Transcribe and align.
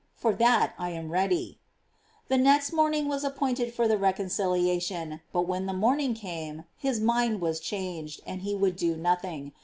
for 0.15 0.33
that 0.33 0.73
I 0.79 0.89
am 0.89 1.09
ready." 1.11 1.59
The 2.27 2.39
next 2.39 2.73
morning 2.73 3.07
was 3.07 3.23
appointed 3.23 3.71
for 3.71 3.87
the 3.87 3.97
reconcilia 3.97 4.81
tion; 4.81 5.21
but 5.31 5.43
when 5.43 5.67
the 5.67 5.73
morning 5.77 6.15
came, 6.15 6.63
his 6.75 6.99
mind 6.99 7.39
was 7.39 7.59
changed, 7.59 8.19
and 8.25 8.41
he 8.41 8.55
would 8.55 8.75
do 8.75 8.97
nothing. 8.97 9.51